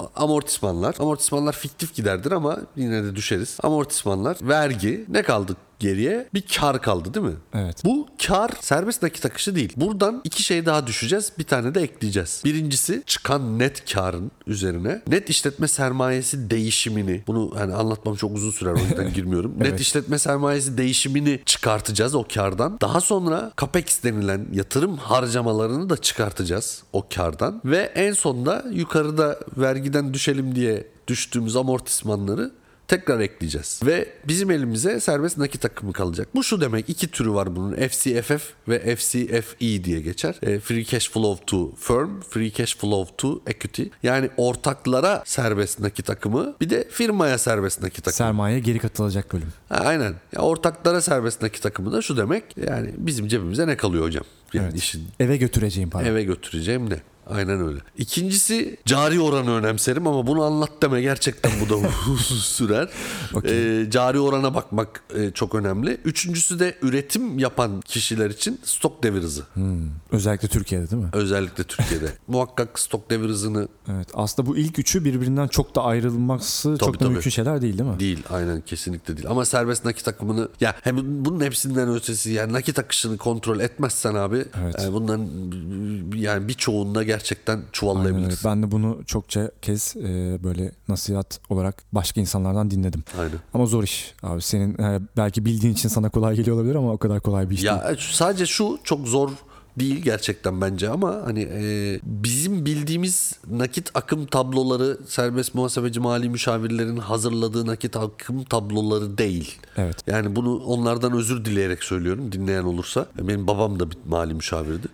[0.44, 0.96] Amortismanlar.
[0.98, 3.58] Amortismanlar fiktif giderdir ama yine de düşeriz.
[3.62, 6.28] Amortismanlar, vergi ne kaldı geriye?
[6.34, 7.36] Bir kar kaldı değil mi?
[7.54, 7.84] Evet.
[7.84, 9.72] Bu kar serbest nakit akışı değil.
[9.76, 11.32] Buradan iki şey daha düşeceğiz.
[11.38, 12.42] Bir tane de ekleyeceğiz.
[12.44, 18.72] Birincisi çıkan net karın üzerine net işletme sermayesi değişimini bunu hani anlatmam çok uzun sürer
[18.72, 19.54] o yüzden girmiyorum.
[19.58, 19.80] Net Evet.
[19.80, 22.78] işletme sermayesi değişimini çıkartacağız o kardan.
[22.80, 27.60] Daha sonra capex denilen yatırım harcamalarını da çıkartacağız o kardan.
[27.64, 32.50] Ve en sonunda yukarıda vergiden düşelim diye düştüğümüz amortismanları
[32.88, 33.80] tekrar ekleyeceğiz.
[33.86, 36.28] Ve bizim elimize serbest nakit akımı kalacak.
[36.34, 37.74] Bu şu demek iki türü var bunun.
[37.88, 40.34] FCFF ve FCFE diye geçer.
[40.42, 43.82] E, Free Cash Flow to Firm, Free Cash Flow to Equity.
[44.02, 48.14] Yani ortaklara serbest nakit akımı bir de firmaya serbest nakit akımı.
[48.14, 49.48] Sermaye geri katılacak bölüm.
[49.68, 50.14] Ha, aynen.
[50.32, 52.44] Ya ortaklara serbest nakit akımı da şu demek.
[52.56, 54.24] Yani bizim cebimize ne kalıyor hocam?
[54.52, 54.76] Yani Evet.
[54.78, 56.08] işin Eve götüreceğim para.
[56.08, 57.00] eve götüreceğim ne?
[57.30, 57.78] Aynen öyle.
[57.98, 61.76] İkincisi cari oranı önemserim ama bunu anlat deme gerçekten bu da
[62.12, 62.88] uzun sürer.
[63.34, 63.82] Okey.
[63.82, 66.00] Ee, cari orana bakmak e, çok önemli.
[66.04, 69.42] Üçüncüsü de üretim yapan kişiler için stok devir hızı.
[70.12, 71.08] Özellikle Türkiye'de değil mi?
[71.12, 72.06] Özellikle Türkiye'de.
[72.28, 74.08] Muhakkak stok devir hızını Evet.
[74.14, 77.12] Aslında bu ilk üçü birbirinden çok da ayrılması çok da tabii.
[77.12, 78.00] mümkün şeyler değil değil mi?
[78.00, 78.22] değil.
[78.30, 79.28] Aynen kesinlikle değil.
[79.30, 84.44] Ama serbest nakit akımını ya hem bunun hepsinden ötesi yani nakit akışını kontrol etmezsen abi
[84.62, 84.74] Evet.
[84.78, 85.28] yani bunların
[86.16, 87.72] yani birçoğunda gerçekten Aynen öyle.
[87.72, 88.50] çuvallayabilirsin.
[88.50, 93.04] Ben de bunu çokça kez e, böyle nasihat olarak başka insanlardan dinledim.
[93.18, 93.38] Aynen.
[93.54, 94.42] Ama zor iş abi.
[94.42, 97.62] Senin e, belki bildiğin için sana kolay geliyor olabilir ama o kadar kolay bir iş
[97.62, 97.74] değil.
[97.74, 99.30] Ya sadece şu çok zor
[99.78, 106.96] değil gerçekten bence ama hani e, bizim bildiğimiz nakit akım tabloları serbest muhasebeci mali müşavirlerin
[106.96, 109.58] hazırladığı nakit akım tabloları değil.
[109.76, 109.96] Evet.
[110.06, 113.06] Yani bunu onlardan özür dileyerek söylüyorum dinleyen olursa.
[113.18, 114.88] Benim babam da bir mali müşavirdi.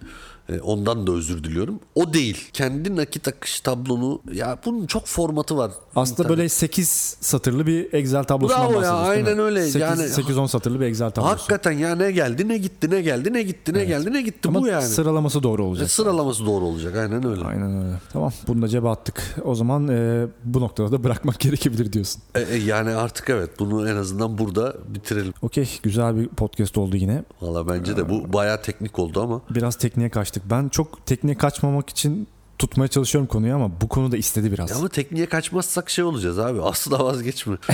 [0.51, 1.81] E, Ondan da özür diliyorum.
[1.95, 2.49] O değil.
[2.53, 5.71] Kendi nakit akış tablonu ya bunun çok formatı var.
[5.97, 9.29] Aslında böyle 8 satırlı bir Excel tablosundan Bravo ya, bahsediyoruz değil mi?
[9.31, 9.63] aynen öyle.
[9.63, 11.33] 8, Yani- 8-10 satırlı bir Excel tablosu.
[11.33, 14.61] Hakikaten ya ne geldi ne gitti ne geldi ne gitti ne geldi ne gitti Ama
[14.63, 14.83] bu yani.
[14.85, 15.91] sıralaması doğru E, olacak.
[15.91, 17.45] Sıralaması doğru olacak aynen öyle.
[17.45, 17.97] Aynen öyle.
[18.13, 18.33] Tamam.
[18.49, 19.23] Bunu da cebe attık.
[19.45, 22.23] O zaman e, bu noktada da bırakmak gerekebilir diyorsun.
[22.35, 25.35] E, e, yani artık evet bunu en azından burada bitirelim.
[25.43, 25.69] Okey.
[25.83, 27.23] Güzel bir podcast oldu yine.
[27.43, 30.40] Valla bence de bu bayağı teknik oldu ama Biraz tekniğe kaçtık.
[30.45, 32.29] Ben çok tekniğe kaçmamak için
[32.61, 34.71] tutmaya çalışıyorum konuyu ama bu konuda istedi biraz.
[34.71, 36.63] Ya ama tekniğe kaçmazsak şey olacağız abi.
[36.71, 37.57] Asla vazgeçme.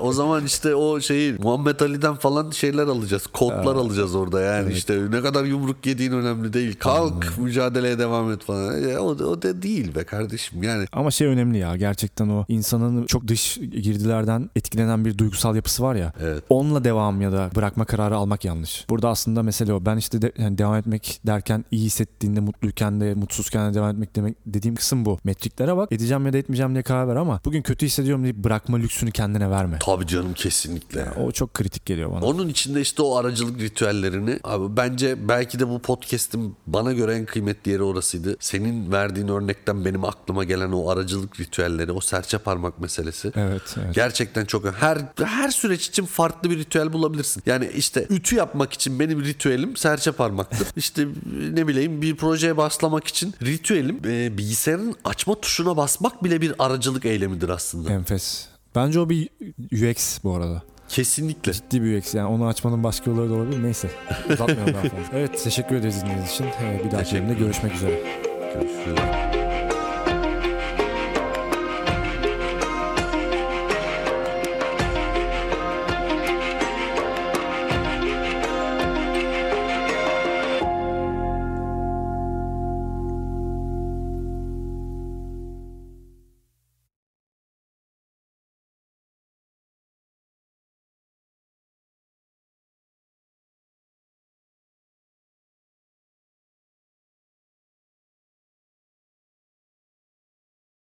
[0.00, 3.26] O zaman işte o şeyi Muhammed Ali'den falan şeyler alacağız.
[3.26, 6.76] Kodlar alacağız orada yani işte ne kadar yumruk yediğin önemli değil.
[6.78, 8.78] Kalk mücadeleye devam et falan.
[8.78, 10.86] Ya o, o da değil be kardeşim yani.
[10.92, 15.94] Ama şey önemli ya gerçekten o insanın çok dış girdilerden etkilenen bir duygusal yapısı var
[15.94, 16.12] ya.
[16.20, 16.44] Evet.
[16.48, 18.86] Onunla devam ya da bırakma kararı almak yanlış.
[18.90, 19.86] Burada aslında mesele o.
[19.86, 24.11] Ben işte de, yani devam etmek derken iyi hissettiğinde, mutluyken de, mutsuzken de devam etmek
[24.16, 25.18] demek dediğim kısım bu.
[25.24, 25.92] Metriklere bak.
[25.92, 29.50] Edeceğim ya da etmeyeceğim diye karar ver ama bugün kötü hissediyorum deyip bırakma lüksünü kendine
[29.50, 29.78] verme.
[29.80, 31.10] Tabii canım kesinlikle.
[31.10, 32.24] O çok kritik geliyor bana.
[32.24, 37.26] Onun içinde işte o aracılık ritüellerini abi bence belki de bu podcast'in bana göre en
[37.26, 38.36] kıymetli yeri orasıydı.
[38.40, 43.32] Senin verdiğin örnekten benim aklıma gelen o aracılık ritüelleri, o serçe parmak meselesi.
[43.36, 43.94] Evet, evet.
[43.94, 47.42] Gerçekten çok her her süreç için farklı bir ritüel bulabilirsin.
[47.46, 50.68] Yani işte ütü yapmak için benim ritüelim serçe parmaktır.
[50.76, 51.06] işte
[51.52, 57.04] ne bileyim bir projeye başlamak için ritüelim e, bilgisayarın açma tuşuna basmak bile bir aracılık
[57.04, 57.92] eylemidir aslında.
[57.92, 58.46] Enfes.
[58.74, 59.28] Bence o bir
[59.72, 60.62] UX bu arada.
[60.88, 61.52] Kesinlikle.
[61.52, 63.62] Ciddi bir UX yani onu açmanın başka yolları da olabilir.
[63.62, 63.90] Neyse
[64.32, 64.96] uzatmayalım daha fazla.
[65.18, 66.46] Evet teşekkür ederiz dinlediğiniz için.
[66.84, 68.00] Bir dahaki bölümde görüşmek üzere.
[68.54, 69.31] Görüşürüz.